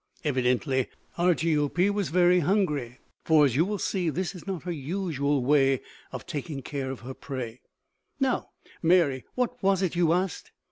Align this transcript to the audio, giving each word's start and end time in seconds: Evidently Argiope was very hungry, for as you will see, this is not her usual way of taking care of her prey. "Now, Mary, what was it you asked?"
Evidently 0.23 0.87
Argiope 1.19 1.91
was 1.91 2.09
very 2.09 2.39
hungry, 2.39 2.97
for 3.23 3.45
as 3.45 3.55
you 3.55 3.63
will 3.63 3.77
see, 3.77 4.09
this 4.09 4.33
is 4.33 4.47
not 4.47 4.63
her 4.63 4.71
usual 4.71 5.43
way 5.45 5.79
of 6.11 6.25
taking 6.25 6.63
care 6.63 6.89
of 6.89 7.01
her 7.01 7.13
prey. 7.13 7.61
"Now, 8.19 8.49
Mary, 8.81 9.25
what 9.35 9.61
was 9.61 9.83
it 9.83 9.95
you 9.95 10.11
asked?" 10.11 10.51